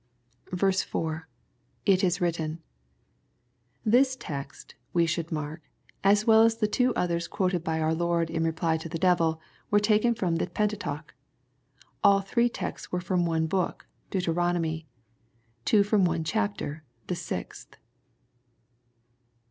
4.— 0.47 1.27
[It 1.95 2.03
is 2.03 2.17
writUn,] 2.17 2.57
This 3.85 4.17
text^ 4.17 4.73
we 4.93 5.05
should 5.05 5.31
mark, 5.31 5.61
as 6.03 6.25
well 6.25 6.41
as 6.41 6.57
the 6.57 6.65
two 6.67 6.91
oUiers 6.95 7.29
quoted 7.29 7.63
by 7.63 7.79
our 7.79 7.93
Lord 7.93 8.31
in 8.31 8.43
reply 8.43 8.77
to 8.77 8.89
the 8.89 8.97
devil, 8.97 9.39
were 9.69 9.79
taken 9.79 10.15
from 10.15 10.37
the 10.37 10.47
Pentateuch. 10.47 11.13
All 12.03 12.21
three 12.21 12.49
texts 12.49 12.91
were 12.91 12.99
from 12.99 13.27
one 13.27 13.45
book, 13.45 13.85
Deuterono 14.09 14.59
my,— 14.61 14.67
^and 14.69 14.85
two 15.65 15.83
from 15.83 16.03
one 16.03 16.23
chapter, 16.23 16.83
the 17.05 17.13
sixth. 17.13 17.75